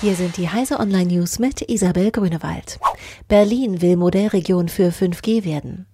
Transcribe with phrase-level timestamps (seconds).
[0.00, 2.78] Hier sind die Heise Online News mit Isabel Grünewald.
[3.26, 5.87] Berlin will Modellregion für 5G werden.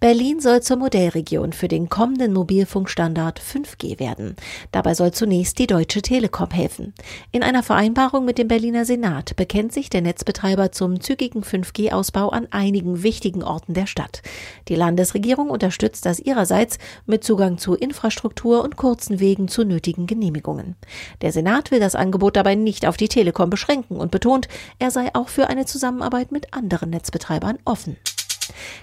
[0.00, 4.36] Berlin soll zur Modellregion für den kommenden Mobilfunkstandard 5G werden.
[4.70, 6.94] Dabei soll zunächst die Deutsche Telekom helfen.
[7.32, 12.46] In einer Vereinbarung mit dem Berliner Senat bekennt sich der Netzbetreiber zum zügigen 5G-Ausbau an
[12.50, 14.22] einigen wichtigen Orten der Stadt.
[14.68, 20.76] Die Landesregierung unterstützt das ihrerseits mit Zugang zu Infrastruktur und kurzen Wegen zu nötigen Genehmigungen.
[21.22, 24.48] Der Senat will das Angebot dabei nicht auf die Telekom beschränken und betont,
[24.78, 27.96] er sei auch für eine Zusammenarbeit mit anderen Netzbetreibern offen.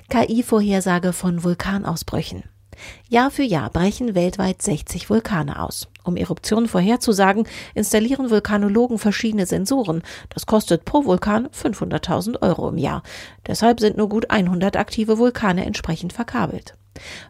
[0.10, 2.44] KI-Vorhersage von Vulkanausbrüchen.
[3.10, 5.88] Jahr für Jahr brechen weltweit 60 Vulkane aus.
[6.04, 10.04] Um Eruptionen vorherzusagen, installieren Vulkanologen verschiedene Sensoren.
[10.30, 13.04] Das kostet pro Vulkan 500.000 Euro im Jahr.
[13.48, 16.76] Deshalb sind nur gut 100 aktive Vulkane entsprechend verkabelt.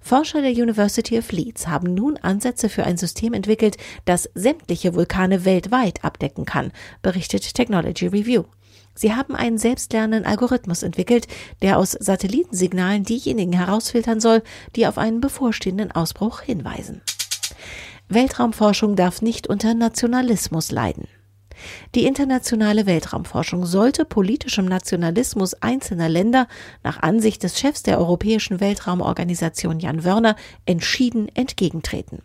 [0.02, 5.46] Forscher der University of Leeds haben nun Ansätze für ein System entwickelt, das sämtliche Vulkane
[5.46, 8.44] weltweit abdecken kann, berichtet Technology Review.
[8.94, 11.27] Sie haben einen selbstlernenden Algorithmus entwickelt,
[11.62, 14.41] der aus Satellitensignalen diejenigen herausfiltern soll,
[14.76, 17.02] die auf einen bevorstehenden Ausbruch hinweisen.
[18.07, 21.07] Weltraumforschung darf nicht unter Nationalismus leiden.
[21.93, 26.48] Die internationale Weltraumforschung sollte politischem Nationalismus einzelner Länder
[26.84, 32.21] nach Ansicht des Chefs der Europäischen Weltraumorganisation Jan Wörner entschieden entgegentreten.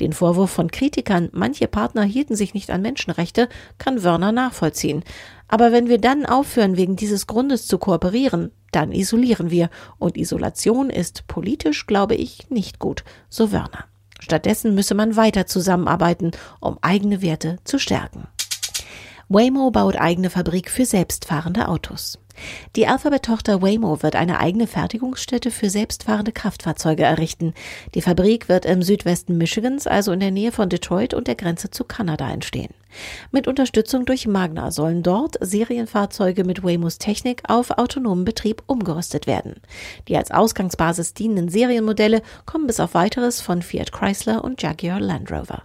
[0.00, 5.02] Den Vorwurf von Kritikern, manche Partner hielten sich nicht an Menschenrechte, kann Wörner nachvollziehen.
[5.48, 9.70] Aber wenn wir dann aufhören, wegen dieses Grundes zu kooperieren, dann isolieren wir.
[9.98, 13.86] Und Isolation ist politisch, glaube ich, nicht gut, so Wörner.
[14.18, 18.26] Stattdessen müsse man weiter zusammenarbeiten, um eigene Werte zu stärken.
[19.28, 22.20] Waymo baut eigene Fabrik für selbstfahrende Autos.
[22.76, 27.52] Die Alphabet-Tochter Waymo wird eine eigene Fertigungsstätte für selbstfahrende Kraftfahrzeuge errichten.
[27.96, 31.70] Die Fabrik wird im Südwesten Michigans, also in der Nähe von Detroit und der Grenze
[31.70, 32.72] zu Kanada entstehen.
[33.32, 39.56] Mit Unterstützung durch Magna sollen dort Serienfahrzeuge mit Waymos Technik auf autonomen Betrieb umgerüstet werden.
[40.06, 45.32] Die als Ausgangsbasis dienenden Serienmodelle kommen bis auf weiteres von Fiat Chrysler und Jaguar Land
[45.32, 45.64] Rover.